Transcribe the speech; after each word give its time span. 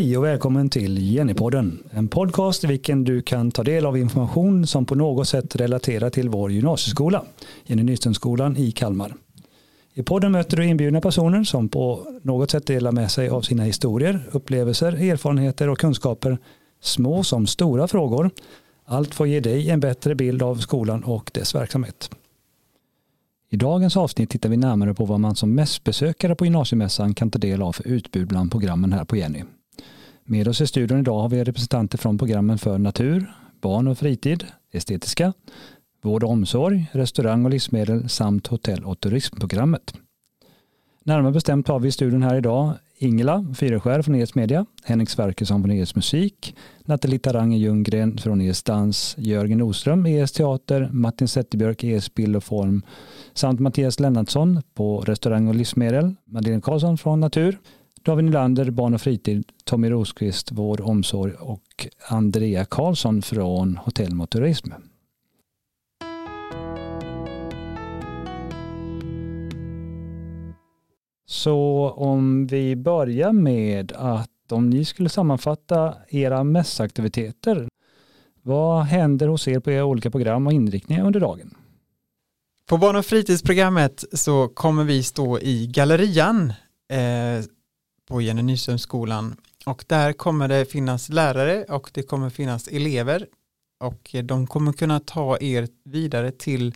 Hej 0.00 0.16
och 0.16 0.24
välkommen 0.24 0.68
till 0.68 1.14
Jennypodden, 1.14 1.82
en 1.90 2.08
podcast 2.08 2.64
i 2.64 2.66
vilken 2.66 3.04
du 3.04 3.22
kan 3.22 3.50
ta 3.50 3.62
del 3.62 3.86
av 3.86 3.98
information 3.98 4.66
som 4.66 4.86
på 4.86 4.94
något 4.94 5.28
sätt 5.28 5.56
relaterar 5.56 6.10
till 6.10 6.28
vår 6.28 6.52
gymnasieskola, 6.52 7.24
Jenny 7.66 7.82
Nyströmskolan 7.82 8.56
i 8.56 8.70
Kalmar. 8.72 9.14
I 9.94 10.02
podden 10.02 10.32
möter 10.32 10.56
du 10.56 10.66
inbjudna 10.66 11.00
personer 11.00 11.44
som 11.44 11.68
på 11.68 12.06
något 12.22 12.50
sätt 12.50 12.66
delar 12.66 12.92
med 12.92 13.10
sig 13.10 13.28
av 13.28 13.42
sina 13.42 13.62
historier, 13.62 14.28
upplevelser, 14.32 14.92
erfarenheter 14.92 15.68
och 15.68 15.78
kunskaper, 15.78 16.38
små 16.80 17.24
som 17.24 17.46
stora 17.46 17.88
frågor. 17.88 18.30
Allt 18.84 19.14
får 19.14 19.26
ge 19.26 19.40
dig 19.40 19.70
en 19.70 19.80
bättre 19.80 20.14
bild 20.14 20.42
av 20.42 20.56
skolan 20.56 21.04
och 21.04 21.30
dess 21.34 21.54
verksamhet. 21.54 22.10
I 23.50 23.56
dagens 23.56 23.96
avsnitt 23.96 24.30
tittar 24.30 24.48
vi 24.48 24.56
närmare 24.56 24.94
på 24.94 25.04
vad 25.04 25.20
man 25.20 25.36
som 25.36 25.54
mässbesökare 25.54 26.34
på 26.34 26.44
gymnasiemässan 26.44 27.14
kan 27.14 27.30
ta 27.30 27.38
del 27.38 27.62
av 27.62 27.72
för 27.72 27.88
utbud 27.88 28.28
bland 28.28 28.50
programmen 28.50 28.92
här 28.92 29.04
på 29.04 29.16
Jenny. 29.16 29.42
Med 30.30 30.48
oss 30.48 30.60
i 30.60 30.66
studion 30.66 31.00
idag 31.00 31.20
har 31.20 31.28
vi 31.28 31.44
representanter 31.44 31.98
från 31.98 32.18
programmen 32.18 32.58
för 32.58 32.78
natur, 32.78 33.32
barn 33.60 33.88
och 33.88 33.98
fritid, 33.98 34.44
estetiska, 34.72 35.32
vård 36.02 36.24
och 36.24 36.30
omsorg, 36.30 36.90
restaurang 36.92 37.44
och 37.44 37.50
livsmedel 37.50 38.08
samt 38.08 38.46
hotell 38.46 38.84
och 38.84 39.00
turismprogrammet. 39.00 39.94
Närmare 41.04 41.32
bestämt 41.32 41.68
har 41.68 41.80
vi 41.80 41.88
i 41.88 41.92
studion 41.92 42.22
här 42.22 42.36
idag 42.36 42.72
Ingela 42.98 43.54
Fyreskär 43.54 44.02
från 44.02 44.14
ES 44.14 44.34
Media, 44.34 44.66
Henrik 44.84 45.10
Sverkesson 45.10 45.62
från 45.62 45.70
ES 45.70 45.94
Musik, 45.94 46.56
Nathalie 46.84 47.18
Tarange 47.18 47.56
Ljunggren 47.56 48.18
från 48.18 48.40
ES 48.40 48.62
Dans, 48.62 49.14
Jörgen 49.18 49.62
Oström 49.62 50.06
ES 50.06 50.32
Teater, 50.32 50.88
Martin 50.92 51.28
Zetterbjörk 51.28 51.84
ES 51.84 52.14
Bild 52.14 52.36
och 52.36 52.44
Form 52.44 52.82
samt 53.34 53.60
Mattias 53.60 54.00
Lennartsson 54.00 54.62
på 54.74 55.00
restaurang 55.00 55.48
och 55.48 55.54
livsmedel, 55.54 56.14
Madeleine 56.24 56.62
Karlsson 56.62 56.98
från 56.98 57.20
Natur, 57.20 57.58
David 58.02 58.24
Nylander, 58.24 58.70
Barn 58.70 58.94
och 58.94 59.00
fritid, 59.00 59.44
Tommy 59.64 59.90
Rosqvist, 59.90 60.52
Vård 60.52 60.80
och 60.80 60.88
omsorg 60.88 61.32
och 61.34 61.86
Andrea 62.08 62.64
Karlsson 62.64 63.22
från 63.22 63.76
Hotell 63.76 64.14
mot 64.14 64.30
turism. 64.30 64.72
Så 71.26 71.90
om 71.96 72.46
vi 72.46 72.76
börjar 72.76 73.32
med 73.32 73.92
att 73.92 74.52
om 74.52 74.70
ni 74.70 74.84
skulle 74.84 75.08
sammanfatta 75.08 75.94
era 76.08 76.44
mässaktiviteter, 76.44 77.68
vad 78.42 78.82
händer 78.82 79.28
hos 79.28 79.48
er 79.48 79.60
på 79.60 79.70
era 79.70 79.84
olika 79.84 80.10
program 80.10 80.46
och 80.46 80.52
inriktningar 80.52 81.06
under 81.06 81.20
dagen? 81.20 81.54
På 82.68 82.76
barn 82.76 82.96
och 82.96 83.06
fritidsprogrammet 83.06 84.04
så 84.12 84.48
kommer 84.48 84.84
vi 84.84 85.02
stå 85.02 85.38
i 85.38 85.66
gallerian 85.66 86.52
eh, 86.88 87.44
på 88.10 88.20
Jenny 88.20 88.42
Nyströmskolan 88.42 89.36
och 89.66 89.84
där 89.88 90.12
kommer 90.12 90.48
det 90.48 90.64
finnas 90.64 91.08
lärare 91.08 91.64
och 91.64 91.90
det 91.94 92.02
kommer 92.02 92.30
finnas 92.30 92.68
elever 92.68 93.26
och 93.80 94.14
de 94.24 94.46
kommer 94.46 94.72
kunna 94.72 95.00
ta 95.00 95.38
er 95.40 95.68
vidare 95.84 96.30
till 96.30 96.74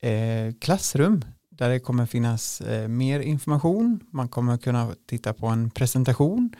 eh, 0.00 0.54
klassrum 0.60 1.24
där 1.50 1.68
det 1.68 1.80
kommer 1.80 2.06
finnas 2.06 2.60
eh, 2.60 2.88
mer 2.88 3.20
information. 3.20 4.00
Man 4.10 4.28
kommer 4.28 4.58
kunna 4.58 4.94
titta 5.06 5.34
på 5.34 5.46
en 5.46 5.70
presentation. 5.70 6.54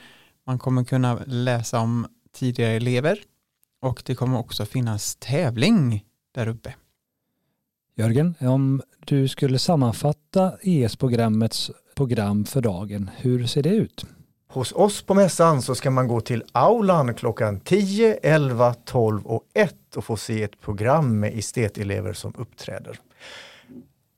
Man 0.47 0.59
kommer 0.59 0.85
kunna 0.85 1.19
läsa 1.27 1.81
om 1.81 2.07
tidigare 2.33 2.73
elever 2.73 3.19
och 3.81 4.03
det 4.07 4.15
kommer 4.15 4.39
också 4.39 4.67
finnas 4.67 5.17
tävling 5.21 6.05
där 6.35 6.49
uppe. 6.49 6.75
Jörgen, 7.97 8.35
om 8.41 8.83
du 8.99 9.29
skulle 9.29 9.59
sammanfatta 9.59 10.53
ES-programmets 10.63 11.71
program 11.95 12.45
för 12.45 12.61
dagen, 12.61 13.11
hur 13.17 13.47
ser 13.47 13.63
det 13.63 13.69
ut? 13.69 14.05
Hos 14.49 14.73
oss 14.73 15.03
på 15.03 15.15
mässan 15.15 15.63
så 15.63 15.75
ska 15.75 15.91
man 15.91 16.09
gå 16.09 16.21
till 16.21 16.45
aulan 16.53 17.15
klockan 17.15 17.61
10, 17.61 18.15
11, 18.23 18.75
12 18.75 19.27
och 19.27 19.43
1 19.55 19.97
och 19.97 20.05
få 20.05 20.17
se 20.17 20.43
ett 20.43 20.61
program 20.61 21.21
med 21.21 21.39
estetelever 21.39 22.13
som 22.13 22.35
uppträder. 22.39 22.99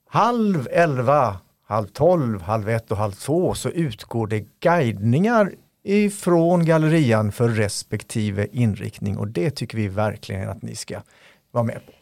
Halv 0.08 0.68
11, 0.70 1.36
halv 1.66 1.86
12, 1.86 2.42
halv 2.42 2.68
1 2.68 2.90
och 2.90 2.96
halv 2.96 3.12
2 3.12 3.54
så 3.54 3.68
utgår 3.68 4.26
det 4.26 4.44
guidningar 4.60 5.52
ifrån 5.84 6.64
gallerian 6.64 7.32
för 7.32 7.48
respektive 7.48 8.46
inriktning 8.52 9.18
och 9.18 9.28
det 9.28 9.50
tycker 9.50 9.78
vi 9.78 9.88
verkligen 9.88 10.48
att 10.48 10.62
ni 10.62 10.74
ska 10.74 11.00
vara 11.50 11.64
med 11.64 11.86
på. 11.86 11.92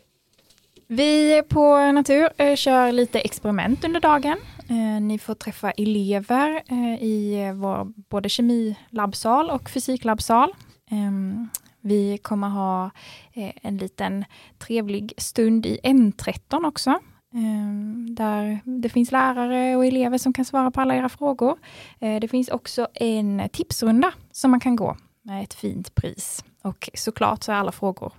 Vi 0.86 1.42
på 1.48 1.92
Natur 1.92 2.28
eh, 2.36 2.56
kör 2.56 2.92
lite 2.92 3.20
experiment 3.20 3.84
under 3.84 4.00
dagen. 4.00 4.36
Eh, 4.72 5.00
ni 5.00 5.18
får 5.18 5.34
träffa 5.34 5.70
elever 5.70 6.62
eh, 6.66 7.02
i 7.02 7.44
eh, 7.46 7.52
vår 7.52 7.92
både 8.08 8.28
kemilabbsal 8.28 9.50
och 9.50 9.70
fysiklabbsal. 9.70 10.52
Ehm, 10.90 11.48
vi 11.80 12.18
kommer 12.18 12.48
ha 12.48 12.90
eh, 13.32 13.52
en 13.62 13.76
liten 13.76 14.24
trevlig 14.58 15.12
stund 15.16 15.66
i 15.66 15.80
N13 15.82 16.66
också. 16.66 16.98
Ehm, 17.34 18.14
där 18.14 18.60
det 18.64 18.88
finns 18.88 19.12
lärare 19.12 19.76
och 19.76 19.86
elever 19.86 20.18
som 20.18 20.32
kan 20.32 20.44
svara 20.44 20.70
på 20.70 20.80
alla 20.80 20.96
era 20.96 21.08
frågor. 21.08 21.58
Eh, 21.98 22.20
det 22.20 22.28
finns 22.28 22.48
också 22.48 22.88
en 22.94 23.48
tipsrunda 23.52 24.12
som 24.30 24.50
man 24.50 24.60
kan 24.60 24.76
gå 24.76 24.96
med 25.22 25.42
ett 25.42 25.54
fint 25.54 25.94
pris. 25.94 26.44
Och 26.62 26.90
såklart 26.94 27.42
så 27.42 27.52
är 27.52 27.56
alla 27.56 27.72
frågor 27.72 28.12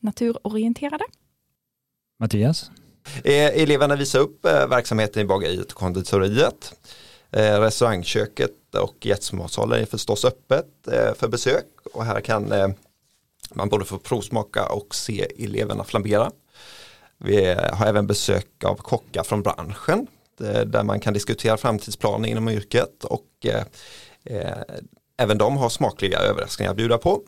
naturorienterade. 0.00 1.04
Mattias? 2.20 2.70
Eh, 3.24 3.62
eleverna 3.62 3.96
visar 3.96 4.18
upp 4.18 4.44
eh, 4.44 4.66
verksamheten 4.66 5.22
i 5.22 5.24
bageriet 5.24 5.72
och 5.72 5.78
konditoriet. 5.78 6.72
Eh, 7.30 7.60
restaurangköket 7.60 8.74
och 8.74 9.06
gästmatsalen 9.06 9.80
är 9.80 9.86
förstås 9.86 10.24
öppet 10.24 10.66
för 11.16 11.28
besök 11.28 11.66
och 11.92 12.04
här 12.04 12.20
kan 12.20 12.74
man 13.50 13.68
både 13.68 13.84
få 13.84 13.98
provsmaka 13.98 14.66
och 14.66 14.94
se 14.94 15.44
eleverna 15.44 15.84
flambera. 15.84 16.30
Vi 17.18 17.54
har 17.72 17.86
även 17.86 18.06
besök 18.06 18.64
av 18.64 18.74
kockar 18.74 19.22
från 19.22 19.42
branschen 19.42 20.06
där 20.66 20.82
man 20.82 21.00
kan 21.00 21.14
diskutera 21.14 21.56
framtidsplaner 21.56 22.28
inom 22.28 22.48
yrket 22.48 23.04
och 23.04 23.46
även 25.16 25.38
de 25.38 25.56
har 25.56 25.68
smakliga 25.68 26.18
överraskningar 26.18 26.70
att 26.70 26.76
bjuda 26.76 26.98
på. 26.98 27.22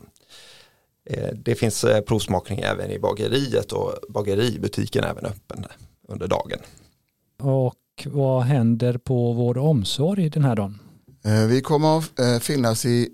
Eh, 1.09 1.29
det 1.35 1.55
finns 1.55 1.83
eh, 1.83 2.01
provsmakning 2.01 2.59
även 2.59 2.91
i 2.91 2.99
bageriet 2.99 3.71
och 3.71 3.93
bageributiken 4.09 5.03
är 5.03 5.07
även 5.07 5.25
öppen 5.25 5.65
under 6.07 6.27
dagen. 6.27 6.59
Och 7.39 7.75
vad 8.05 8.43
händer 8.43 8.97
på 8.97 9.33
vår 9.33 9.57
omsorg 9.57 10.29
den 10.29 10.43
här 10.43 10.55
dagen? 10.55 10.79
Eh, 11.25 11.45
vi 11.47 11.61
kommer 11.61 11.97
att 11.97 12.43
finnas 12.43 12.85
i 12.85 13.09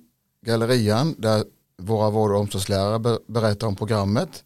gallerian 0.46 1.16
där 1.18 1.44
våra 1.82 2.10
vård 2.10 2.32
och 2.32 2.40
omsorgslärare 2.40 3.18
berättar 3.28 3.68
om 3.68 3.76
programmet 3.76 4.44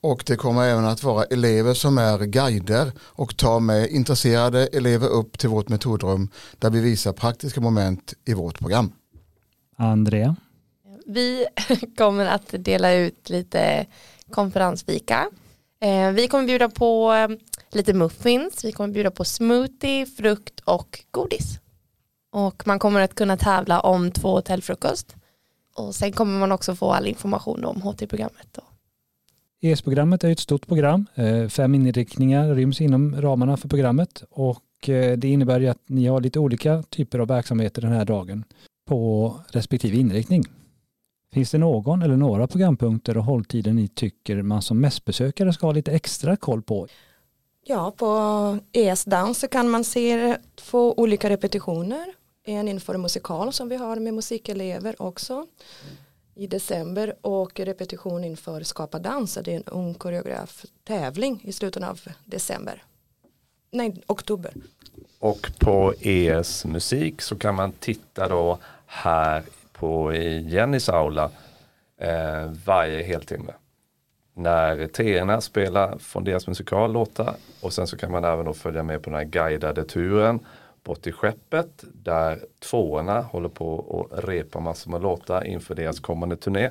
och 0.00 0.24
det 0.26 0.36
kommer 0.36 0.62
även 0.62 0.84
att 0.84 1.02
vara 1.02 1.24
elever 1.24 1.74
som 1.74 1.98
är 1.98 2.18
guider 2.18 2.92
och 2.98 3.36
tar 3.36 3.60
med 3.60 3.90
intresserade 3.90 4.66
elever 4.66 5.08
upp 5.08 5.38
till 5.38 5.48
vårt 5.48 5.68
metodrum 5.68 6.28
där 6.58 6.70
vi 6.70 6.80
visar 6.80 7.12
praktiska 7.12 7.60
moment 7.60 8.14
i 8.24 8.34
vårt 8.34 8.58
program. 8.58 8.92
Andrea? 9.76 10.36
Vi 11.06 11.46
kommer 11.96 12.26
att 12.26 12.54
dela 12.58 12.94
ut 12.94 13.30
lite 13.30 13.86
konferensfika. 14.30 15.30
Eh, 15.80 16.10
vi 16.10 16.28
kommer 16.28 16.46
bjuda 16.46 16.68
på 16.68 17.12
eh, 17.12 17.28
lite 17.72 17.94
muffins, 17.94 18.64
vi 18.64 18.72
kommer 18.72 18.94
bjuda 18.94 19.10
på 19.10 19.24
smoothie, 19.24 20.06
frukt 20.06 20.60
och 20.60 21.04
godis. 21.10 21.60
Och 22.32 22.66
man 22.66 22.78
kommer 22.78 23.00
att 23.00 23.14
kunna 23.14 23.36
tävla 23.36 23.80
om 23.80 24.10
två 24.10 24.28
hotellfrukost. 24.28 25.16
Och 25.76 25.94
sen 25.94 26.12
kommer 26.12 26.38
man 26.38 26.52
också 26.52 26.74
få 26.74 26.90
all 26.90 27.06
information 27.06 27.64
om 27.64 27.82
HT-programmet. 27.82 28.58
ES-programmet 29.60 30.24
är 30.24 30.30
ett 30.30 30.40
stort 30.40 30.66
program. 30.66 31.06
Eh, 31.14 31.48
fem 31.48 31.74
inriktningar 31.74 32.54
ryms 32.54 32.80
inom 32.80 33.20
ramarna 33.20 33.56
för 33.56 33.68
programmet 33.68 34.24
och 34.30 34.60
det 35.16 35.24
innebär 35.24 35.60
ju 35.60 35.68
att 35.68 35.82
ni 35.86 36.06
har 36.06 36.20
lite 36.20 36.38
olika 36.38 36.82
typer 36.82 37.18
av 37.18 37.28
verksamheter 37.28 37.82
den 37.82 37.92
här 37.92 38.04
dagen 38.04 38.44
på 38.86 39.34
respektive 39.52 39.96
inriktning. 39.96 40.44
Finns 41.34 41.50
det 41.50 41.58
någon 41.58 42.02
eller 42.02 42.16
några 42.16 42.46
programpunkter 42.46 43.16
och 43.16 43.24
hålltider 43.24 43.72
ni 43.72 43.88
tycker 43.88 44.42
man 44.42 44.62
som 44.62 44.80
mässbesökare 44.80 45.52
ska 45.52 45.66
ha 45.66 45.72
lite 45.72 45.92
extra 45.92 46.36
koll 46.36 46.62
på? 46.62 46.88
Ja, 47.64 47.90
på 47.96 48.58
ES-dans 48.72 49.38
så 49.38 49.48
kan 49.48 49.70
man 49.70 49.84
se 49.84 50.36
två 50.54 50.94
olika 50.96 51.30
repetitioner. 51.30 52.06
En 52.44 52.68
inför 52.68 52.98
musikal 52.98 53.52
som 53.52 53.68
vi 53.68 53.76
har 53.76 53.96
med 53.96 54.14
musikelever 54.14 55.02
också 55.02 55.46
i 56.34 56.46
december 56.46 57.14
och 57.20 57.60
repetition 57.60 58.24
inför 58.24 58.62
Skapa 58.62 58.98
dans. 58.98 59.38
Det 59.44 59.52
är 59.52 59.56
en 59.56 59.64
ung 59.66 59.94
koreograf 59.94 60.64
tävling 60.84 61.40
i 61.44 61.52
slutet 61.52 61.82
av 61.82 62.00
december. 62.24 62.82
Nej, 63.70 64.02
oktober. 64.06 64.54
Och 65.18 65.50
på 65.58 65.94
ES 66.00 66.64
musik 66.64 67.22
så 67.22 67.36
kan 67.36 67.54
man 67.54 67.72
titta 67.72 68.28
då 68.28 68.58
här 68.86 69.42
på 69.84 70.14
i 70.14 70.48
Jennys 70.48 70.88
aula 70.88 71.30
eh, 72.00 72.52
varje 72.66 73.02
heltimme. 73.02 73.52
När 74.34 74.86
teerna 74.86 75.40
spelar 75.40 75.98
från 75.98 76.24
deras 76.24 76.46
musikallåtar 76.46 77.34
och 77.60 77.72
sen 77.72 77.86
så 77.86 77.96
kan 77.96 78.10
man 78.10 78.24
även 78.24 78.44
då 78.44 78.52
följa 78.52 78.82
med 78.82 79.02
på 79.02 79.10
den 79.10 79.18
här 79.18 79.24
guidade 79.24 79.84
turen 79.84 80.40
bort 80.84 81.02
till 81.02 81.12
skeppet 81.12 81.84
där 81.92 82.38
tvåorna 82.70 83.20
håller 83.20 83.48
på 83.48 83.74
och 83.74 84.24
repa 84.24 84.60
massor 84.60 84.90
med 84.90 85.02
låtar 85.02 85.44
inför 85.44 85.74
deras 85.74 86.00
kommande 86.00 86.36
turné. 86.36 86.70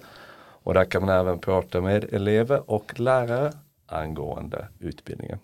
Och 0.64 0.74
där 0.74 0.86
kan 0.86 1.06
man 1.06 1.16
även 1.20 1.40
prata 1.40 1.82
med 1.82 2.14
elever 2.14 2.72
och 2.72 3.00
lärare 3.00 3.54
angående 3.86 4.68
utbildningen. 4.80 5.40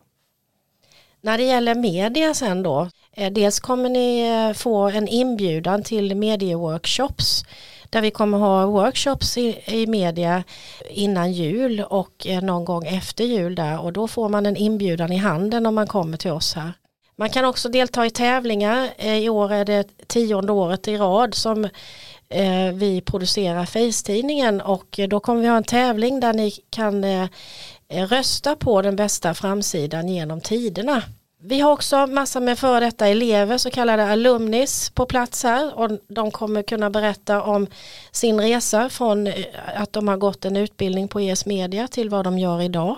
När 1.21 1.37
det 1.37 1.43
gäller 1.43 1.75
media 1.75 2.33
sen 2.33 2.63
då, 2.63 2.89
Eh, 3.19 3.31
dels 3.31 3.59
kommer 3.59 3.89
ni 3.89 4.19
eh, 4.19 4.53
få 4.53 4.89
en 4.89 5.07
inbjudan 5.07 5.83
till 5.83 6.15
medieworkshops 6.15 7.43
där 7.89 8.01
vi 8.01 8.11
kommer 8.11 8.37
ha 8.37 8.65
workshops 8.65 9.37
i, 9.37 9.59
i 9.65 9.87
media 9.87 10.43
innan 10.89 11.31
jul 11.31 11.81
och 11.89 12.27
eh, 12.27 12.41
någon 12.41 12.65
gång 12.65 12.85
efter 12.85 13.23
jul 13.23 13.55
där 13.55 13.79
och 13.81 13.93
då 13.93 14.07
får 14.07 14.29
man 14.29 14.45
en 14.45 14.57
inbjudan 14.57 15.11
i 15.11 15.17
handen 15.17 15.65
om 15.65 15.75
man 15.75 15.87
kommer 15.87 16.17
till 16.17 16.31
oss 16.31 16.53
här. 16.53 16.73
Man 17.15 17.29
kan 17.29 17.45
också 17.45 17.69
delta 17.69 18.05
i 18.05 18.09
tävlingar. 18.09 19.01
I 19.03 19.29
år 19.29 19.53
är 19.53 19.65
det 19.65 20.07
tionde 20.07 20.51
året 20.51 20.87
i 20.87 20.97
rad 20.97 21.35
som 21.35 21.69
vi 22.73 23.01
producerar 23.05 23.65
Face-tidningen 23.65 24.61
och 24.61 24.99
då 25.09 25.19
kommer 25.19 25.41
vi 25.41 25.47
ha 25.47 25.57
en 25.57 25.63
tävling 25.63 26.19
där 26.19 26.33
ni 26.33 26.51
kan 26.69 27.05
rösta 27.89 28.55
på 28.55 28.81
den 28.81 28.95
bästa 28.95 29.33
framsidan 29.33 30.07
genom 30.07 30.41
tiderna. 30.41 31.03
Vi 31.41 31.59
har 31.59 31.71
också 31.71 32.07
massa 32.07 32.39
med 32.39 32.59
före 32.59 32.79
detta 32.85 33.07
elever, 33.07 33.57
så 33.57 33.69
kallade 33.69 34.05
alumnis 34.05 34.89
på 34.89 35.05
plats 35.05 35.43
här 35.43 35.79
och 35.79 35.89
de 36.07 36.31
kommer 36.31 36.63
kunna 36.63 36.89
berätta 36.89 37.41
om 37.41 37.67
sin 38.11 38.41
resa 38.41 38.89
från 38.89 39.27
eh, 39.27 39.33
att 39.75 39.93
de 39.93 40.07
har 40.07 40.17
gått 40.17 40.45
en 40.45 40.57
utbildning 40.57 41.07
på 41.07 41.19
ES 41.19 41.45
Media 41.45 41.87
till 41.87 42.09
vad 42.09 42.23
de 42.23 42.39
gör 42.39 42.61
idag. 42.61 42.97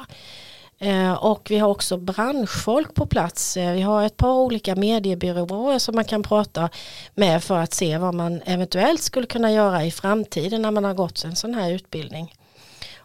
Eh, 0.79 1.13
och 1.13 1.47
vi 1.51 1.57
har 1.57 1.69
också 1.69 1.97
branschfolk 1.97 2.93
på 2.93 3.05
plats. 3.05 3.57
Eh, 3.57 3.73
vi 3.73 3.81
har 3.81 4.03
ett 4.03 4.17
par 4.17 4.33
olika 4.33 4.75
mediebyråer 4.75 5.79
som 5.79 5.95
man 5.95 6.05
kan 6.05 6.23
prata 6.23 6.69
med 7.15 7.43
för 7.43 7.57
att 7.57 7.73
se 7.73 7.97
vad 7.97 8.13
man 8.13 8.41
eventuellt 8.45 9.01
skulle 9.01 9.27
kunna 9.27 9.51
göra 9.51 9.85
i 9.85 9.91
framtiden 9.91 10.61
när 10.61 10.71
man 10.71 10.83
har 10.83 10.93
gått 10.93 11.23
en 11.23 11.35
sån 11.35 11.53
här 11.53 11.71
utbildning. 11.71 12.33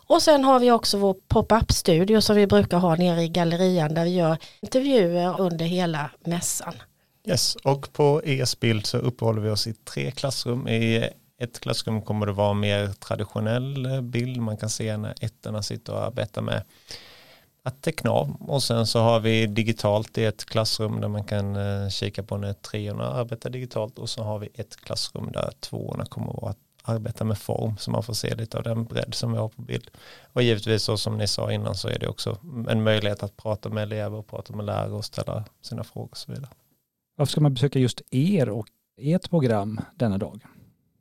Och 0.07 0.23
sen 0.23 0.45
har 0.45 0.61
vi 0.61 0.71
också 0.71 0.99
vår 0.99 1.17
pop-up 1.29 1.73
studio 1.73 2.21
som 2.21 2.37
vi 2.37 2.47
brukar 2.47 2.79
ha 2.79 2.97
nere 2.97 3.23
i 3.23 3.29
gallerian 3.29 3.95
där 3.95 4.05
vi 4.05 4.15
gör 4.15 4.39
intervjuer 4.61 5.41
under 5.41 5.65
hela 5.65 6.11
mässan. 6.25 6.75
Yes, 7.29 7.57
och 7.57 7.93
på 7.93 8.23
ES-bild 8.25 8.87
så 8.87 8.99
uppehåller 8.99 9.41
vi 9.41 9.51
oss 9.51 9.67
i 9.67 9.73
tre 9.73 10.11
klassrum. 10.11 10.69
I 10.69 11.11
ett 11.39 11.61
klassrum 11.61 12.03
kommer 12.03 12.27
det 12.27 12.33
vara 12.33 12.55
mer 12.55 12.87
traditionell 12.87 14.03
bild. 14.03 14.41
Man 14.41 14.57
kan 14.57 14.71
se 14.71 14.97
när 14.97 15.15
ettorna 15.21 15.63
sitter 15.63 15.93
och 15.93 16.05
arbetar 16.05 16.43
med 16.43 16.63
att 17.63 17.83
teckna 17.83 18.11
av. 18.11 18.37
Och 18.41 18.63
sen 18.63 18.87
så 18.87 18.99
har 18.99 19.21
vi 19.21 19.47
digitalt 19.47 20.19
i 20.19 20.25
ett 20.25 20.45
klassrum 20.45 21.01
där 21.01 21.09
man 21.09 21.25
kan 21.25 21.57
eh, 21.57 21.89
kika 21.89 22.23
på 22.23 22.37
när 22.37 22.53
treorna 22.53 23.11
arbetar 23.11 23.51
digitalt 23.51 23.99
och 23.99 24.09
så 24.09 24.23
har 24.23 24.39
vi 24.39 24.49
ett 24.55 24.77
klassrum 24.77 25.33
där 25.33 25.51
tvåorna 25.61 26.07
kommer 26.07 26.31
att 26.31 26.43
vara 26.43 26.55
arbeta 26.89 27.25
med 27.25 27.39
form 27.39 27.77
så 27.77 27.91
man 27.91 28.03
får 28.03 28.15
se 28.15 28.35
lite 28.35 28.59
av 28.59 28.63
den 28.63 28.85
bredd 28.85 29.15
som 29.15 29.33
vi 29.33 29.39
har 29.39 29.49
på 29.49 29.63
bild. 29.63 29.91
Och 30.33 30.43
givetvis 30.43 30.83
så 30.83 30.97
som 30.97 31.19
ni 31.19 31.27
sa 31.27 31.53
innan 31.53 31.75
så 31.75 31.89
är 31.89 31.99
det 31.99 32.09
också 32.09 32.39
en 32.69 32.83
möjlighet 32.83 33.23
att 33.23 33.37
prata 33.37 33.69
med 33.69 33.83
elever 33.83 34.19
och 34.19 34.27
prata 34.27 34.57
med 34.57 34.67
lärare 34.67 34.93
och 34.93 35.05
ställa 35.05 35.45
sina 35.63 35.85
frågor 35.85 36.09
och 36.11 36.17
så 36.17 36.33
vidare. 36.33 36.51
Varför 37.17 37.31
ska 37.31 37.41
man 37.41 37.55
besöka 37.55 37.79
just 37.79 38.03
er 38.11 38.49
och 38.49 38.67
ert 39.01 39.31
program 39.31 39.81
denna 39.95 40.19
dag? 40.19 40.47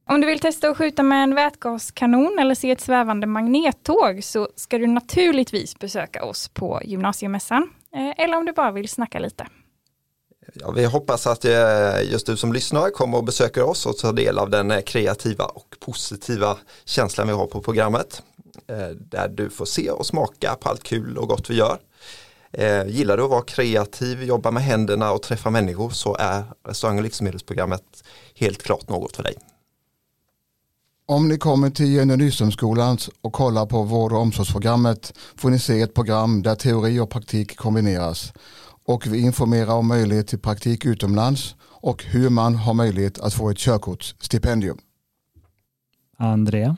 Om 0.08 0.22
du 0.22 0.28
vill 0.28 0.40
testa 0.40 0.70
att 0.70 0.78
skjuta 0.78 1.04
med 1.04 1.24
en 1.24 1.36
vätgaskanon 1.36 2.40
eller 2.40 2.56
se 2.56 2.72
ett 2.72 2.82
svävande 2.82 3.28
magnettåg 3.28 4.24
så 4.24 4.50
ska 4.56 4.78
du 4.78 4.88
naturligtvis 4.88 5.80
besöka 5.80 6.26
oss 6.26 6.50
på 6.50 6.82
gymnasiemässan. 6.84 7.70
Eh, 7.96 8.24
eller 8.24 8.38
om 8.38 8.46
du 8.46 8.52
bara 8.52 8.72
vill 8.72 8.90
snacka 8.90 9.20
lite. 9.20 9.48
Ja, 10.60 10.72
vi 10.72 10.86
hoppas 10.86 11.28
att 11.28 11.46
eh, 11.46 12.12
just 12.12 12.26
du 12.26 12.38
som 12.38 12.54
lyssnar 12.54 12.90
kommer 12.90 13.18
och 13.18 13.24
besöker 13.24 13.64
oss 13.64 13.86
och 13.86 13.98
tar 13.98 14.14
del 14.14 14.40
av 14.40 14.50
den 14.50 14.72
eh, 14.72 14.82
kreativa 14.82 15.46
och 15.46 15.76
positiva 15.80 16.58
känslan 16.86 17.28
vi 17.28 17.34
har 17.34 17.48
på 17.48 17.62
programmet. 17.62 18.22
Eh, 18.68 18.88
där 18.88 19.28
du 19.28 19.50
får 19.50 19.66
se 19.66 19.90
och 19.90 20.06
smaka 20.06 20.56
på 20.62 20.70
allt 20.70 20.84
kul 20.84 21.18
och 21.18 21.28
gott 21.28 21.50
vi 21.50 21.56
gör. 21.56 21.80
Gillar 22.88 23.18
du 23.18 23.24
att 23.24 23.30
vara 23.30 23.42
kreativ, 23.42 24.24
jobba 24.24 24.52
med 24.52 24.64
händerna 24.64 25.12
och 25.12 25.22
träffa 25.22 25.50
människor 25.50 25.90
så 25.90 26.16
är 26.20 26.44
restaurang 26.68 26.98
och 26.98 27.04
livsmedelsprogrammet 27.04 27.84
helt 28.36 28.64
klart 28.64 28.90
något 28.90 29.16
för 29.16 29.24
dig. 29.24 29.36
Om 31.08 31.28
ni 31.28 31.38
kommer 31.38 31.70
till 31.70 31.94
Jenny 31.94 32.16
Nyströmskolan 32.16 32.98
och 33.22 33.34
kollar 33.34 33.66
på 33.66 33.84
vård 33.84 34.14
och 34.14 34.20
omsorgsprogrammet 34.20 35.14
får 35.36 35.50
ni 35.50 35.60
se 35.60 35.82
ett 35.82 35.94
program 35.94 36.44
där 36.44 36.56
teori 36.56 37.00
och 37.00 37.10
praktik 37.10 37.58
kombineras 37.58 38.34
och 38.86 39.08
vi 39.08 39.22
informerar 39.22 39.74
om 39.74 39.88
möjlighet 39.88 40.28
till 40.28 40.40
praktik 40.40 40.86
utomlands 40.86 41.56
och 41.62 42.04
hur 42.04 42.30
man 42.30 42.56
har 42.56 42.74
möjlighet 42.74 43.20
att 43.20 43.34
få 43.34 43.50
ett 43.50 43.58
körkortsstipendium. 43.58 44.78
Andrea? 46.18 46.78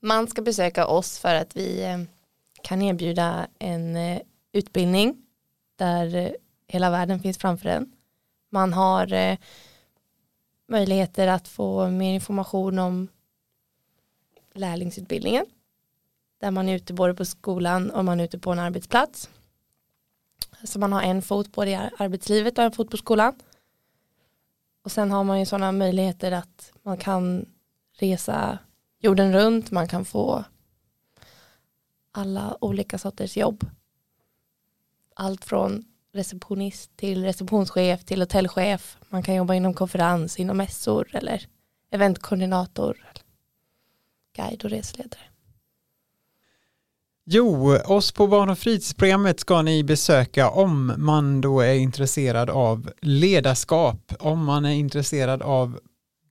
Man 0.00 0.28
ska 0.28 0.42
besöka 0.42 0.86
oss 0.86 1.18
för 1.18 1.34
att 1.34 1.56
vi 1.56 1.84
eh, 1.84 1.98
kan 2.62 2.82
erbjuda 2.82 3.46
en 3.58 3.96
eh, 3.96 4.20
utbildning 4.52 5.22
där 5.76 6.14
eh, 6.14 6.30
hela 6.66 6.90
världen 6.90 7.20
finns 7.20 7.38
framför 7.38 7.68
en. 7.68 7.92
Man 8.50 8.72
har 8.72 9.36
möjligheter 10.68 11.28
att 11.28 11.48
få 11.48 11.90
mer 11.90 12.14
information 12.14 12.78
om 12.78 13.08
lärlingsutbildningen 14.54 15.46
där 16.40 16.50
man 16.50 16.68
är 16.68 16.74
ute 16.74 16.92
både 16.92 17.14
på 17.14 17.24
skolan 17.24 17.90
och 17.90 18.04
man 18.04 18.20
är 18.20 18.24
ute 18.24 18.38
på 18.38 18.52
en 18.52 18.58
arbetsplats. 18.58 19.30
Så 20.64 20.78
man 20.78 20.92
har 20.92 21.02
en 21.02 21.22
fot 21.22 21.52
både 21.52 21.70
i 21.70 21.74
arbetslivet 21.74 22.58
och 22.58 22.64
en 22.64 22.72
fot 22.72 22.90
på 22.90 22.96
skolan. 22.96 23.34
Och 24.82 24.92
sen 24.92 25.10
har 25.10 25.24
man 25.24 25.38
ju 25.38 25.46
sådana 25.46 25.72
möjligheter 25.72 26.32
att 26.32 26.72
man 26.82 26.98
kan 26.98 27.46
resa 27.98 28.58
jorden 28.98 29.32
runt, 29.32 29.70
man 29.70 29.88
kan 29.88 30.04
få 30.04 30.44
alla 32.12 32.56
olika 32.60 32.98
sorters 32.98 33.36
jobb. 33.36 33.66
Allt 35.14 35.44
från 35.44 35.84
receptionist 36.12 36.96
till 36.96 37.24
receptionschef 37.24 38.04
till 38.04 38.20
hotellchef. 38.20 38.98
Man 39.08 39.22
kan 39.22 39.34
jobba 39.34 39.54
inom 39.54 39.74
konferens, 39.74 40.38
inom 40.38 40.56
mässor 40.56 41.08
eller 41.12 41.48
eventkoordinator, 41.90 42.96
guide 44.36 44.64
och 44.64 44.70
resledare. 44.70 45.27
Jo, 47.30 47.76
oss 47.84 48.12
på 48.12 48.26
barn 48.26 48.50
och 48.50 48.58
fritidsprogrammet 48.58 49.40
ska 49.40 49.62
ni 49.62 49.84
besöka 49.84 50.50
om 50.50 50.92
man 50.96 51.40
då 51.40 51.60
är 51.60 51.74
intresserad 51.74 52.50
av 52.50 52.90
ledarskap, 53.00 54.12
om 54.18 54.44
man 54.44 54.64
är 54.64 54.74
intresserad 54.74 55.42
av 55.42 55.78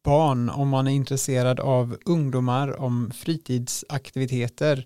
barn, 0.03 0.49
om 0.49 0.69
man 0.69 0.87
är 0.87 0.91
intresserad 0.91 1.59
av 1.59 1.97
ungdomar, 2.05 2.81
om 2.81 3.11
fritidsaktiviteter. 3.15 4.85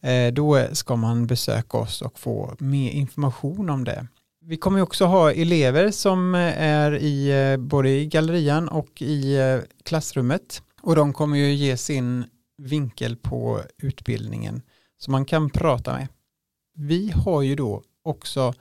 Eh, 0.00 0.32
då 0.32 0.66
ska 0.72 0.96
man 0.96 1.26
besöka 1.26 1.78
oss 1.78 2.02
och 2.02 2.18
få 2.18 2.56
mer 2.58 2.90
information 2.90 3.70
om 3.70 3.84
det. 3.84 4.06
Vi 4.44 4.56
kommer 4.56 4.80
också 4.82 5.04
ha 5.04 5.32
elever 5.32 5.90
som 5.90 6.34
eh, 6.34 6.62
är 6.62 6.98
i 6.98 7.50
eh, 7.52 7.56
både 7.56 7.88
i 7.88 8.06
gallerian 8.06 8.68
och 8.68 9.02
i 9.02 9.38
klassrummet 9.84 10.62
och 10.82 10.96
de 10.96 11.12
kommer 11.12 11.36
ju 11.36 11.54
ge 11.54 11.76
sin 11.76 12.24
vinkel 12.58 13.16
på 13.16 13.60
utbildningen 13.82 14.62
som 14.98 15.12
man 15.12 15.24
kan 15.24 15.50
prata 15.50 15.92
med. 15.92 16.08
Vi 16.74 17.10
har 17.10 17.42
ju 17.42 17.54
då 17.54 17.82
också 18.02 18.54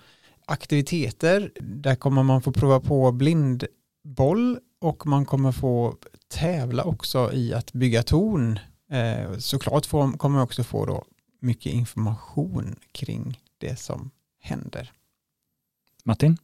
aktiviteter. 0.45 1.51
Där 1.59 1.95
kommer 1.95 2.23
man 2.23 2.41
få 2.41 2.51
prova 2.51 2.79
på 2.79 3.11
blindboll 3.11 4.59
och 4.81 5.07
man 5.07 5.25
kommer 5.25 5.51
få 5.51 5.95
tävla 6.27 6.83
också 6.83 7.33
i 7.33 7.53
att 7.53 7.73
bygga 7.73 8.03
torn. 8.03 8.59
Eh, 8.91 9.37
såklart 9.37 9.89
kommer 9.89 10.29
man 10.29 10.41
också 10.41 10.63
få 10.63 10.85
då 10.85 11.05
mycket 11.39 11.73
information 11.73 12.75
kring 12.91 13.39
det 13.57 13.79
som 13.79 14.11
händer. 14.39 14.91
Martin? 16.03 16.37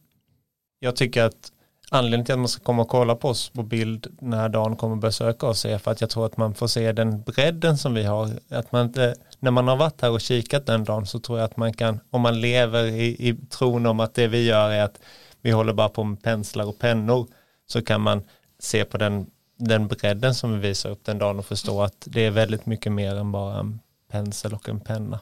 Jag 0.78 0.96
tycker 0.96 1.22
att 1.22 1.52
anledningen 1.92 2.24
till 2.24 2.32
att 2.32 2.38
man 2.38 2.48
ska 2.48 2.64
komma 2.64 2.82
och 2.82 2.88
kolla 2.88 3.14
på 3.14 3.28
oss 3.28 3.48
på 3.48 3.62
bild 3.62 4.06
när 4.20 4.48
Dan 4.48 4.76
kommer 4.76 4.96
besöka 4.96 5.46
oss 5.46 5.64
är 5.64 5.78
för 5.78 5.90
att 5.90 6.00
jag 6.00 6.10
tror 6.10 6.26
att 6.26 6.36
man 6.36 6.54
får 6.54 6.66
se 6.66 6.92
den 6.92 7.22
bredden 7.22 7.78
som 7.78 7.94
vi 7.94 8.04
har. 8.04 8.30
Att 8.50 8.72
man 8.72 8.86
inte, 8.86 9.14
när 9.38 9.50
man 9.50 9.68
har 9.68 9.76
varit 9.76 10.00
här 10.00 10.10
och 10.10 10.20
kikat 10.20 10.66
den 10.66 10.84
dagen 10.84 11.06
så 11.06 11.20
tror 11.20 11.38
jag 11.38 11.44
att 11.44 11.56
man 11.56 11.72
kan, 11.72 12.00
om 12.10 12.20
man 12.20 12.40
lever 12.40 12.84
i, 12.84 13.28
i 13.28 13.36
tron 13.50 13.86
om 13.86 14.00
att 14.00 14.14
det 14.14 14.26
vi 14.26 14.44
gör 14.44 14.70
är 14.70 14.82
att 14.82 15.00
vi 15.40 15.50
håller 15.50 15.72
bara 15.72 15.88
på 15.88 16.04
med 16.04 16.22
penslar 16.22 16.64
och 16.64 16.78
pennor 16.78 17.26
så 17.66 17.82
kan 17.82 18.00
man 18.00 18.22
se 18.58 18.84
på 18.84 18.98
den, 18.98 19.26
den 19.56 19.86
bredden 19.86 20.34
som 20.34 20.52
vi 20.52 20.68
visar 20.68 20.90
upp 20.90 21.04
den 21.04 21.18
dagen 21.18 21.38
och 21.38 21.46
förstå 21.46 21.82
att 21.82 22.06
det 22.06 22.20
är 22.20 22.30
väldigt 22.30 22.66
mycket 22.66 22.92
mer 22.92 23.16
än 23.16 23.32
bara 23.32 23.60
en 23.60 23.80
pensel 24.10 24.54
och 24.54 24.68
en 24.68 24.80
penna. 24.80 25.20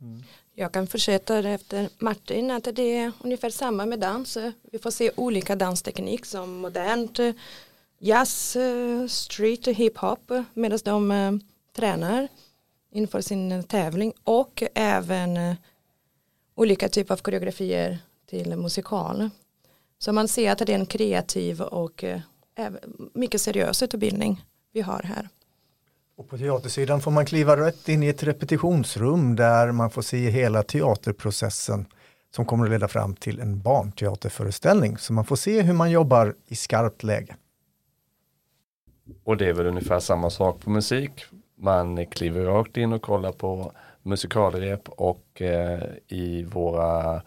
Mm. 0.00 0.22
Jag 0.60 0.72
kan 0.72 0.86
fortsätta 0.86 1.38
efter 1.38 1.88
Martin 1.98 2.50
att 2.50 2.68
det 2.72 2.96
är 2.96 3.12
ungefär 3.24 3.50
samma 3.50 3.86
med 3.86 4.00
dans. 4.00 4.38
Vi 4.62 4.78
får 4.78 4.90
se 4.90 5.10
olika 5.16 5.56
dansteknik 5.56 6.26
som 6.26 6.56
modernt, 6.56 7.18
eh, 7.18 7.32
jazz, 7.98 8.56
eh, 8.56 9.06
street, 9.06 9.66
hiphop 9.66 10.32
medan 10.54 10.78
de 10.84 11.10
eh, 11.10 11.32
tränar 11.76 12.28
inför 12.92 13.20
sin 13.20 13.62
tävling 13.64 14.12
och 14.24 14.62
även 14.74 15.56
olika 16.54 16.88
typer 16.88 17.14
av 17.14 17.18
koreografier 17.18 17.98
till 18.26 18.56
musikal. 18.56 19.30
Så 19.98 20.12
man 20.12 20.28
ser 20.28 20.52
att 20.52 20.58
det 20.58 20.72
är 20.72 20.78
en 20.78 20.86
kreativ 20.86 21.62
och 21.62 22.04
mycket 23.12 23.40
seriös 23.40 23.82
utbildning 23.82 24.44
vi 24.72 24.80
har 24.80 25.02
här. 25.02 25.28
Och 26.20 26.28
på 26.28 26.38
teatersidan 26.38 27.00
får 27.00 27.10
man 27.10 27.26
kliva 27.26 27.56
rätt 27.56 27.88
in 27.88 28.02
i 28.02 28.08
ett 28.08 28.22
repetitionsrum 28.22 29.36
där 29.36 29.72
man 29.72 29.90
får 29.90 30.02
se 30.02 30.30
hela 30.30 30.62
teaterprocessen 30.62 31.86
som 32.34 32.44
kommer 32.44 32.64
att 32.64 32.70
leda 32.70 32.88
fram 32.88 33.14
till 33.14 33.40
en 33.40 33.60
barnteaterföreställning. 33.60 34.98
Så 34.98 35.12
man 35.12 35.24
får 35.24 35.36
se 35.36 35.62
hur 35.62 35.72
man 35.72 35.90
jobbar 35.90 36.34
i 36.46 36.56
skarpt 36.56 37.02
läge. 37.02 37.36
Och 39.24 39.36
det 39.36 39.48
är 39.48 39.52
väl 39.52 39.66
ungefär 39.66 39.98
samma 39.98 40.30
sak 40.30 40.60
på 40.60 40.70
musik. 40.70 41.24
Man 41.56 42.06
kliver 42.06 42.44
rakt 42.44 42.76
in 42.76 42.92
och 42.92 43.02
kollar 43.02 43.32
på 43.32 43.72
musikalrep 44.02 44.88
och 44.88 45.42
eh, 45.42 45.82
i 46.08 46.44
våra 46.44 47.22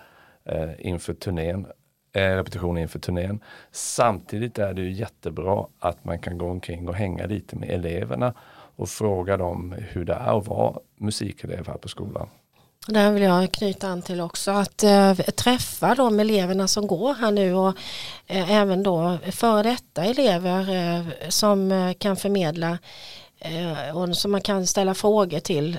eh, 0.45 0.71
inför 0.79 1.13
turnén, 1.13 1.65
eh, 2.13 2.21
repetitioner 2.21 2.81
inför 2.81 2.99
turnén. 2.99 3.39
Samtidigt 3.71 4.59
är 4.59 4.73
det 4.73 4.81
ju 4.81 4.91
jättebra 4.91 5.67
att 5.79 6.05
man 6.05 6.19
kan 6.19 6.37
gå 6.37 6.49
omkring 6.49 6.87
och 6.87 6.95
hänga 6.95 7.25
lite 7.25 7.55
med 7.55 7.69
eleverna 7.69 8.33
och 8.75 8.89
fråga 8.89 9.37
dem 9.37 9.75
hur 9.91 10.05
det 10.05 10.13
är 10.13 10.39
att 10.39 10.47
vara 10.47 10.79
musikelev 10.97 11.67
här 11.67 11.77
på 11.77 11.87
skolan. 11.87 12.27
Där 12.87 13.11
vill 13.11 13.23
jag 13.23 13.51
knyta 13.51 13.87
an 13.87 14.01
till 14.01 14.21
också 14.21 14.51
att 14.51 14.83
äh, 14.83 15.13
träffa 15.13 15.95
de 15.95 16.19
eleverna 16.19 16.67
som 16.67 16.87
går 16.87 17.13
här 17.13 17.31
nu 17.31 17.53
och 17.53 17.77
äh, 18.27 18.51
även 18.51 18.83
då 18.83 19.17
före 19.31 19.63
detta 19.63 20.03
elever 20.03 20.75
äh, 20.75 21.29
som 21.29 21.93
kan 21.97 22.15
förmedla 22.15 22.77
och 23.93 24.17
som 24.17 24.31
man 24.31 24.41
kan 24.41 24.67
ställa 24.67 24.93
frågor 24.93 25.39
till. 25.39 25.77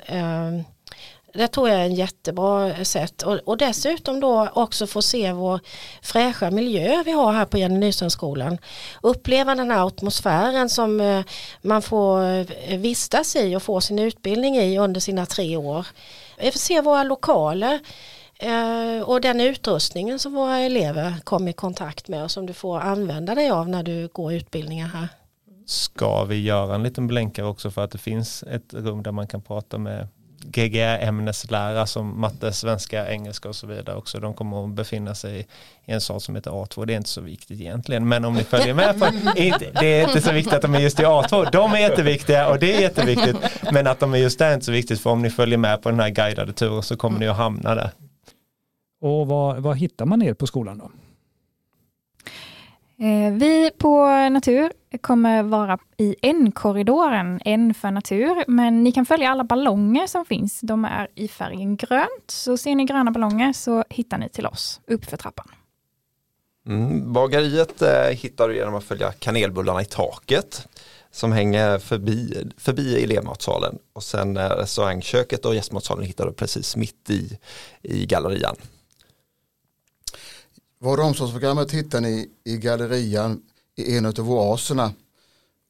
Det 1.34 1.48
tror 1.48 1.68
jag 1.68 1.80
är 1.80 1.84
en 1.84 1.94
jättebra 1.94 2.84
sätt 2.84 3.22
och, 3.22 3.34
och 3.44 3.56
dessutom 3.56 4.20
då 4.20 4.48
också 4.54 4.86
få 4.86 5.02
se 5.02 5.32
vår 5.32 5.60
fräscha 6.02 6.50
miljö 6.50 7.02
vi 7.04 7.12
har 7.12 7.32
här 7.32 7.44
på 7.44 7.58
Jenny 7.58 7.78
Nyströmskolan. 7.78 8.58
Uppleva 9.02 9.54
den 9.54 9.70
här 9.70 9.86
atmosfären 9.86 10.68
som 10.68 11.00
eh, 11.00 11.24
man 11.62 11.82
får 11.82 12.22
eh, 12.22 12.78
vistas 12.78 13.36
i 13.36 13.56
och 13.56 13.62
få 13.62 13.80
sin 13.80 13.98
utbildning 13.98 14.56
i 14.56 14.78
under 14.78 15.00
sina 15.00 15.26
tre 15.26 15.56
år. 15.56 15.86
Vi 16.38 16.50
får 16.50 16.58
se 16.58 16.80
våra 16.80 17.02
lokaler 17.02 17.80
eh, 18.38 19.02
och 19.04 19.20
den 19.20 19.40
utrustningen 19.40 20.18
som 20.18 20.34
våra 20.34 20.58
elever 20.58 21.14
kommer 21.24 21.50
i 21.50 21.52
kontakt 21.52 22.08
med 22.08 22.24
och 22.24 22.30
som 22.30 22.46
du 22.46 22.52
får 22.52 22.80
använda 22.80 23.34
dig 23.34 23.50
av 23.50 23.68
när 23.68 23.82
du 23.82 24.08
går 24.12 24.32
utbildningar 24.32 24.86
här. 24.86 25.08
Ska 25.66 26.24
vi 26.24 26.42
göra 26.42 26.74
en 26.74 26.82
liten 26.82 27.06
blänkare 27.06 27.46
också 27.46 27.70
för 27.70 27.84
att 27.84 27.90
det 27.90 27.98
finns 27.98 28.42
ett 28.42 28.74
rum 28.74 29.02
där 29.02 29.12
man 29.12 29.26
kan 29.26 29.42
prata 29.42 29.78
med 29.78 30.08
GGR-ämneslärare 30.44 31.86
som 31.86 32.20
matte, 32.20 32.52
svenska, 32.52 33.08
engelska 33.08 33.48
och 33.48 33.56
så 33.56 33.66
vidare 33.66 33.96
också. 33.96 34.20
De 34.20 34.34
kommer 34.34 34.64
att 34.64 34.70
befinna 34.70 35.14
sig 35.14 35.46
i 35.84 35.92
en 35.92 36.00
sal 36.00 36.20
som 36.20 36.34
heter 36.34 36.50
A2. 36.50 36.86
Det 36.86 36.92
är 36.92 36.96
inte 36.96 37.08
så 37.08 37.20
viktigt 37.20 37.60
egentligen, 37.60 38.08
men 38.08 38.24
om 38.24 38.34
ni 38.34 38.44
följer 38.44 38.74
med 38.74 39.00
på, 39.00 39.06
det 39.80 40.00
är 40.00 40.08
inte 40.08 40.20
så 40.20 40.32
viktigt 40.32 40.54
att 40.54 40.62
de 40.62 40.74
är 40.74 40.80
just 40.80 41.00
i 41.00 41.04
A2. 41.04 41.48
De 41.52 41.72
är 41.72 41.78
jätteviktiga 41.78 42.48
och 42.48 42.58
det 42.58 42.74
är 42.74 42.80
jätteviktigt, 42.80 43.36
men 43.72 43.86
att 43.86 44.00
de 44.00 44.14
är 44.14 44.18
just 44.18 44.38
där 44.38 44.50
är 44.50 44.54
inte 44.54 44.66
så 44.66 44.72
viktigt 44.72 45.00
för 45.00 45.10
om 45.10 45.22
ni 45.22 45.30
följer 45.30 45.58
med 45.58 45.82
på 45.82 45.90
den 45.90 46.00
här 46.00 46.10
guidade 46.10 46.52
turen 46.52 46.82
så 46.82 46.96
kommer 46.96 47.18
ni 47.18 47.28
att 47.28 47.36
hamna 47.36 47.74
där. 47.74 47.90
Och 49.00 49.26
vad, 49.26 49.62
vad 49.62 49.76
hittar 49.78 50.06
man 50.06 50.22
er 50.22 50.34
på 50.34 50.46
skolan 50.46 50.78
då? 50.78 50.90
Eh, 53.04 53.32
vi 53.32 53.70
på 53.78 54.06
Natur 54.28 54.72
kommer 54.98 55.42
vara 55.42 55.78
i 55.96 56.16
N-korridoren, 56.22 57.40
N 57.44 57.74
för 57.74 57.90
natur, 57.90 58.44
men 58.48 58.84
ni 58.84 58.92
kan 58.92 59.06
följa 59.06 59.30
alla 59.30 59.44
ballonger 59.44 60.06
som 60.06 60.24
finns. 60.24 60.60
De 60.60 60.84
är 60.84 61.08
i 61.14 61.28
färgen 61.28 61.76
grönt, 61.76 62.24
så 62.28 62.56
ser 62.56 62.74
ni 62.74 62.84
gröna 62.84 63.10
ballonger 63.10 63.52
så 63.52 63.84
hittar 63.88 64.18
ni 64.18 64.28
till 64.28 64.46
oss 64.46 64.80
uppför 64.86 65.16
trappan. 65.16 65.46
Mm, 66.66 67.12
bagariet 67.12 67.82
eh, 67.82 68.08
hittar 68.10 68.48
du 68.48 68.56
genom 68.56 68.74
att 68.74 68.84
följa 68.84 69.12
kanelbullarna 69.12 69.82
i 69.82 69.84
taket 69.84 70.68
som 71.10 71.32
hänger 71.32 71.78
förbi, 71.78 72.50
förbi 72.58 73.04
elevmatsalen 73.04 73.78
och 73.92 74.02
sen 74.02 74.36
eh, 74.36 74.48
restaurangköket 74.48 75.44
och 75.44 75.54
gästmatsalen 75.54 76.04
hittar 76.04 76.26
du 76.26 76.32
precis 76.32 76.76
mitt 76.76 77.10
i, 77.10 77.38
i 77.82 78.06
gallerian. 78.06 78.56
Vård 80.78 80.98
och 80.98 81.04
omsorgsprogrammet 81.04 81.72
hittar 81.72 82.00
ni 82.00 82.30
i 82.44 82.56
gallerian 82.56 83.42
i 83.76 83.96
en 83.96 84.06
av 84.06 84.30
oaserna 84.30 84.92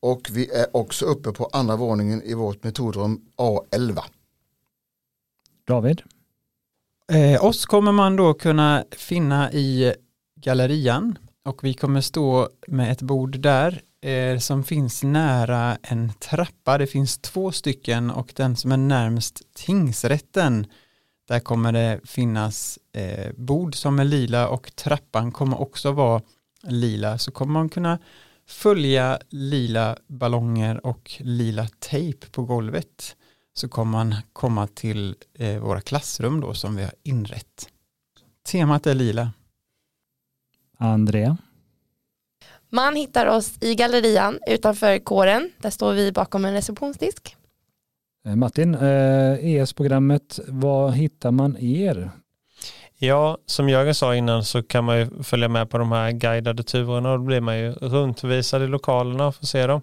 och 0.00 0.28
vi 0.32 0.50
är 0.50 0.76
också 0.76 1.04
uppe 1.04 1.32
på 1.32 1.48
andra 1.52 1.76
våningen 1.76 2.22
i 2.22 2.34
vårt 2.34 2.64
metodrum 2.64 3.20
A11. 3.36 4.00
David? 5.66 6.02
Eh, 7.12 7.44
oss 7.44 7.66
kommer 7.66 7.92
man 7.92 8.16
då 8.16 8.34
kunna 8.34 8.84
finna 8.90 9.52
i 9.52 9.94
gallerian 10.36 11.18
och 11.44 11.64
vi 11.64 11.74
kommer 11.74 12.00
stå 12.00 12.48
med 12.66 12.92
ett 12.92 13.02
bord 13.02 13.38
där 13.38 13.82
eh, 14.00 14.38
som 14.38 14.64
finns 14.64 15.02
nära 15.02 15.78
en 15.82 16.12
trappa. 16.12 16.78
Det 16.78 16.86
finns 16.86 17.18
två 17.18 17.52
stycken 17.52 18.10
och 18.10 18.32
den 18.36 18.56
som 18.56 18.72
är 18.72 18.76
närmst 18.76 19.42
tingsrätten 19.54 20.66
där 21.28 21.40
kommer 21.40 21.72
det 21.72 22.00
finnas 22.04 22.78
eh, 22.92 23.32
bord 23.36 23.74
som 23.74 23.98
är 23.98 24.04
lila 24.04 24.48
och 24.48 24.76
trappan 24.76 25.32
kommer 25.32 25.60
också 25.60 25.92
vara 25.92 26.22
lila 26.66 27.18
så 27.18 27.30
kommer 27.30 27.52
man 27.52 27.68
kunna 27.68 27.98
följa 28.46 29.18
lila 29.30 29.96
ballonger 30.06 30.86
och 30.86 31.12
lila 31.18 31.68
tejp 31.78 32.26
på 32.26 32.44
golvet 32.44 33.16
så 33.54 33.68
kommer 33.68 33.92
man 33.92 34.14
komma 34.32 34.66
till 34.66 35.16
eh, 35.38 35.58
våra 35.58 35.80
klassrum 35.80 36.40
då 36.40 36.54
som 36.54 36.76
vi 36.76 36.82
har 36.82 36.92
inrett. 37.02 37.68
Temat 38.46 38.86
är 38.86 38.94
lila. 38.94 39.32
Andrea? 40.78 41.36
Man 42.70 42.96
hittar 42.96 43.26
oss 43.26 43.52
i 43.60 43.74
gallerian 43.74 44.38
utanför 44.46 44.98
kåren. 44.98 45.50
Där 45.58 45.70
står 45.70 45.92
vi 45.92 46.12
bakom 46.12 46.44
en 46.44 46.52
receptionsdisk. 46.52 47.36
Eh, 48.26 48.36
Martin, 48.36 48.74
ES-programmet, 48.74 50.38
eh, 50.38 50.44
e 50.44 50.48
var 50.48 50.90
hittar 50.90 51.30
man 51.30 51.56
er? 51.56 52.10
Ja, 53.04 53.38
som 53.46 53.68
Jörgen 53.68 53.94
sa 53.94 54.14
innan 54.14 54.44
så 54.44 54.62
kan 54.62 54.84
man 54.84 54.98
ju 54.98 55.22
följa 55.22 55.48
med 55.48 55.70
på 55.70 55.78
de 55.78 55.92
här 55.92 56.10
guidade 56.12 56.62
turerna 56.62 57.12
och 57.12 57.18
då 57.18 57.24
blir 57.24 57.40
man 57.40 57.58
ju 57.58 57.72
runtvisad 57.72 58.62
i 58.62 58.66
lokalerna 58.66 59.26
och 59.26 59.34
får 59.34 59.46
se 59.46 59.66
dem. 59.66 59.80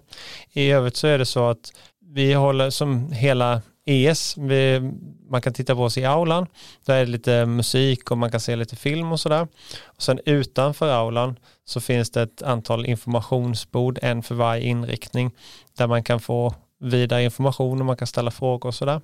I 0.52 0.70
övrigt 0.70 0.96
så 0.96 1.06
är 1.06 1.18
det 1.18 1.26
så 1.26 1.48
att 1.48 1.72
vi 2.14 2.32
håller 2.32 2.70
som 2.70 3.12
hela 3.12 3.62
ES, 3.86 4.36
vi, 4.36 4.92
man 5.30 5.42
kan 5.42 5.52
titta 5.52 5.74
på 5.74 5.82
oss 5.82 5.98
i 5.98 6.04
aulan, 6.04 6.46
där 6.84 6.94
är 6.94 7.06
det 7.06 7.10
lite 7.10 7.46
musik 7.46 8.10
och 8.10 8.18
man 8.18 8.30
kan 8.30 8.40
se 8.40 8.56
lite 8.56 8.76
film 8.76 9.12
och 9.12 9.20
sådär. 9.20 9.48
Och 9.84 10.02
sen 10.02 10.20
utanför 10.26 10.88
aulan 10.92 11.36
så 11.64 11.80
finns 11.80 12.10
det 12.10 12.22
ett 12.22 12.42
antal 12.42 12.86
informationsbord, 12.86 13.98
en 14.02 14.22
för 14.22 14.34
varje 14.34 14.62
inriktning, 14.62 15.30
där 15.76 15.86
man 15.86 16.04
kan 16.04 16.20
få 16.20 16.54
vidare 16.80 17.24
information 17.24 17.80
och 17.80 17.86
man 17.86 17.96
kan 17.96 18.06
ställa 18.06 18.30
frågor 18.30 18.68
och 18.68 18.74
sådär. 18.74 19.00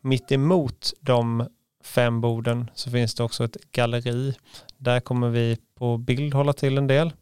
Mitt 0.00 0.32
emot 0.32 0.92
de 1.00 1.48
fem 1.86 2.20
borden 2.20 2.70
så 2.74 2.90
finns 2.90 3.14
det 3.14 3.24
också 3.24 3.44
ett 3.44 3.56
galleri. 3.72 4.34
Där 4.78 5.00
kommer 5.00 5.28
vi 5.28 5.56
på 5.78 5.98
bild 5.98 6.34
hålla 6.34 6.52
till 6.52 6.78
en 6.78 6.86
del. 6.86 7.12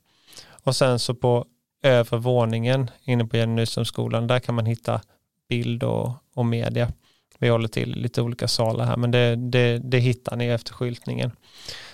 Och 0.65 0.77
sen 0.77 0.99
så 0.99 1.15
på 1.15 1.47
övre 1.83 2.17
våningen 2.17 2.91
inne 3.05 3.25
på 3.25 3.37
Jenny 3.37 3.55
Nyströmskolan 3.55 4.27
där 4.27 4.39
kan 4.39 4.55
man 4.55 4.67
hitta 4.67 5.01
bild 5.49 5.83
och, 5.83 6.13
och 6.35 6.47
media. 6.47 6.93
Vi 7.39 7.49
håller 7.49 7.69
till 7.69 7.91
lite 7.97 8.23
olika 8.23 8.49
salar 8.49 8.85
här 8.85 8.97
men 8.97 9.11
det, 9.11 9.37
det, 9.37 9.79
det 9.79 9.99
hittar 9.99 10.37
ni 10.37 10.47
efter 10.47 10.73
skyltningen. 10.73 11.31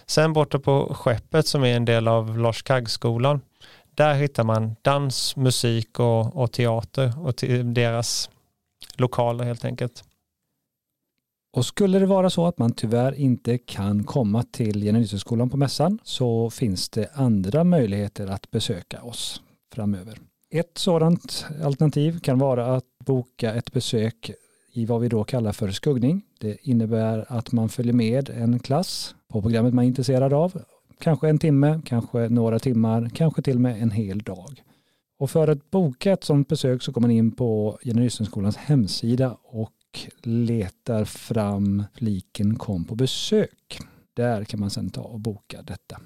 Sen 0.07 0.33
borta 0.33 0.59
på 0.59 0.95
skeppet 0.95 1.47
som 1.47 1.65
är 1.65 1.77
en 1.77 1.85
del 1.85 2.09
av 2.09 2.39
Lars 2.39 2.63
Kaggskolan 2.63 3.41
där 3.95 4.15
hittar 4.15 4.45
man 4.45 4.77
dans, 4.83 5.37
musik 5.37 5.99
och, 5.99 6.37
och 6.37 6.53
teater 6.53 7.13
och 7.27 7.35
deras 7.65 8.31
lokaler 8.97 9.45
helt 9.45 9.65
enkelt. 9.65 10.05
Och 11.53 11.67
skulle 11.67 11.99
det 11.99 12.07
vara 12.07 12.31
så 12.31 12.47
att 12.47 12.59
man 12.59 12.73
tyvärr 12.73 13.15
inte 13.15 13.59
kan 13.59 14.05
komma 14.05 14.43
till 14.43 14.83
Generationskolan 14.83 15.51
på 15.51 15.57
mässan 15.57 15.99
så 16.05 16.51
finns 16.51 16.89
det 16.89 17.11
andra 17.15 17.65
möjligheter 17.65 18.27
att 18.27 18.51
besöka 18.51 19.03
oss 19.03 19.43
framöver. 19.75 20.19
Ett 20.51 20.79
sådant 20.79 21.47
alternativ 21.65 22.21
kan 22.21 22.39
vara 22.39 22.77
att 22.77 22.85
boka 23.05 23.55
ett 23.55 23.73
besök 23.73 24.31
i 24.73 24.87
vad 24.87 25.01
vi 25.01 25.09
då 25.09 25.25
kallar 25.25 25.53
för 25.53 25.71
skuggning. 25.71 26.23
Det 26.39 26.57
innebär 26.63 27.25
att 27.29 27.53
man 27.53 27.69
följer 27.69 27.93
med 27.93 28.31
en 28.31 28.59
klass 28.59 29.15
på 29.29 29.43
programmet 29.43 29.75
man 29.75 29.85
är 29.85 29.89
intresserad 29.89 30.33
av. 30.33 30.63
Kanske 30.99 31.29
en 31.29 31.39
timme, 31.39 31.81
kanske 31.85 32.29
några 32.29 32.59
timmar, 32.59 33.11
kanske 33.15 33.43
till 33.43 33.55
och 33.55 33.61
med 33.61 33.83
en 33.83 33.91
hel 33.91 34.19
dag. 34.19 34.63
Och 35.19 35.31
för 35.31 35.49
att 35.49 35.71
boka 35.71 36.13
ett 36.13 36.25
sådant 36.25 36.49
besök 36.49 36.83
så 36.83 36.93
går 36.93 37.01
man 37.01 37.11
in 37.11 37.33
på 37.33 37.79
Generationsskolans 37.85 38.57
hemsida 38.57 39.37
och 39.45 39.73
letar 40.23 41.05
fram 41.05 41.85
fliken 41.95 42.59
kom 42.59 42.85
på 42.85 42.95
besök. 42.95 43.79
Där 44.15 44.45
kan 44.45 44.61
man 44.61 44.71
sedan 44.71 44.91
ta 44.91 45.03
och 45.03 45.21
boka 45.21 45.63
detta. 45.63 46.01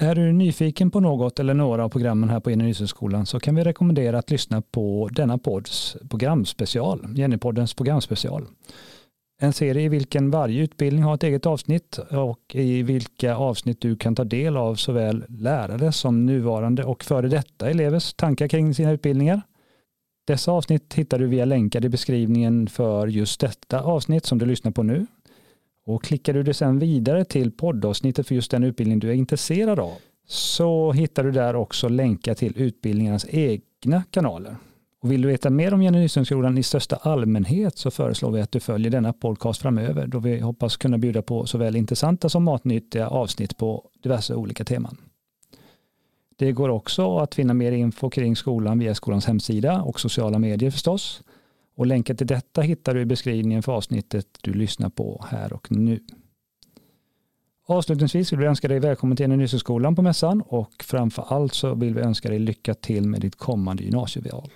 Är 0.00 0.14
du 0.14 0.32
nyfiken 0.32 0.90
på 0.90 1.00
något 1.00 1.38
eller 1.38 1.54
några 1.54 1.84
av 1.84 1.88
programmen 1.88 2.28
här 2.28 2.40
på 2.40 2.50
Jenny 2.50 2.74
så 3.24 3.40
kan 3.40 3.54
vi 3.54 3.64
rekommendera 3.64 4.18
att 4.18 4.30
lyssna 4.30 4.62
på 4.62 5.08
denna 5.12 5.38
podds 5.38 5.96
programspecial, 6.10 7.06
Jennypoddens 7.14 7.74
programspecial. 7.74 8.46
En 9.40 9.52
serie 9.52 9.82
i 9.82 9.88
vilken 9.88 10.30
varje 10.30 10.62
utbildning 10.62 11.04
har 11.04 11.14
ett 11.14 11.22
eget 11.22 11.46
avsnitt 11.46 11.98
och 11.98 12.54
i 12.54 12.82
vilka 12.82 13.36
avsnitt 13.36 13.80
du 13.80 13.96
kan 13.96 14.14
ta 14.14 14.24
del 14.24 14.56
av 14.56 14.74
såväl 14.74 15.24
lärare 15.28 15.92
som 15.92 16.26
nuvarande 16.26 16.84
och 16.84 17.04
före 17.04 17.28
detta 17.28 17.70
elevers 17.70 18.14
tankar 18.14 18.48
kring 18.48 18.74
sina 18.74 18.92
utbildningar. 18.92 19.42
Dessa 20.26 20.52
avsnitt 20.52 20.94
hittar 20.94 21.18
du 21.18 21.26
via 21.26 21.44
länkar 21.44 21.84
i 21.84 21.88
beskrivningen 21.88 22.66
för 22.66 23.06
just 23.06 23.40
detta 23.40 23.80
avsnitt 23.80 24.26
som 24.26 24.38
du 24.38 24.46
lyssnar 24.46 24.72
på 24.72 24.82
nu. 24.82 25.06
Och 25.86 26.04
klickar 26.04 26.32
du 26.32 26.42
dig 26.42 26.54
sedan 26.54 26.78
vidare 26.78 27.24
till 27.24 27.52
poddavsnittet 27.52 28.26
för 28.26 28.34
just 28.34 28.50
den 28.50 28.64
utbildning 28.64 28.98
du 28.98 29.08
är 29.08 29.14
intresserad 29.14 29.78
av 29.78 29.96
så 30.26 30.92
hittar 30.92 31.24
du 31.24 31.30
där 31.30 31.56
också 31.56 31.88
länkar 31.88 32.34
till 32.34 32.52
utbildningarnas 32.56 33.26
egna 33.28 34.02
kanaler. 34.10 34.56
Och 35.00 35.12
vill 35.12 35.22
du 35.22 35.28
veta 35.28 35.50
mer 35.50 35.74
om 35.74 35.82
Jenny 35.82 35.98
Nyströmskolan 35.98 36.58
i 36.58 36.62
största 36.62 36.96
allmänhet 36.96 37.78
så 37.78 37.90
föreslår 37.90 38.30
vi 38.30 38.40
att 38.40 38.52
du 38.52 38.60
följer 38.60 38.90
denna 38.90 39.12
podcast 39.12 39.62
framöver 39.62 40.06
då 40.06 40.18
vi 40.18 40.40
hoppas 40.40 40.76
kunna 40.76 40.98
bjuda 40.98 41.22
på 41.22 41.46
såväl 41.46 41.76
intressanta 41.76 42.28
som 42.28 42.44
matnyttiga 42.44 43.08
avsnitt 43.08 43.56
på 43.56 43.90
diverse 44.02 44.34
olika 44.34 44.64
teman. 44.64 44.96
Det 46.36 46.52
går 46.52 46.68
också 46.68 47.18
att 47.18 47.34
finna 47.34 47.54
mer 47.54 47.72
info 47.72 48.10
kring 48.10 48.36
skolan 48.36 48.78
via 48.78 48.94
skolans 48.94 49.26
hemsida 49.26 49.82
och 49.82 50.00
sociala 50.00 50.38
medier 50.38 50.70
förstås. 50.70 51.22
Och 51.76 51.86
länken 51.86 52.16
till 52.16 52.26
detta 52.26 52.60
hittar 52.60 52.94
du 52.94 53.00
i 53.00 53.04
beskrivningen 53.04 53.62
för 53.62 53.72
avsnittet 53.72 54.26
du 54.42 54.52
lyssnar 54.52 54.90
på 54.90 55.24
här 55.28 55.52
och 55.52 55.72
nu. 55.72 56.00
Avslutningsvis 57.66 58.32
vill 58.32 58.40
vi 58.40 58.46
önska 58.46 58.68
dig 58.68 58.80
välkommen 58.80 59.16
till 59.16 59.28
Nyhetsskolan 59.28 59.96
på 59.96 60.02
mässan 60.02 60.42
och 60.46 60.84
framför 60.84 61.24
allt 61.28 61.54
så 61.54 61.74
vill 61.74 61.94
vi 61.94 62.00
önska 62.00 62.28
dig 62.28 62.38
lycka 62.38 62.74
till 62.74 63.08
med 63.08 63.20
ditt 63.20 63.36
kommande 63.36 63.82
gymnasieval. 63.82 64.50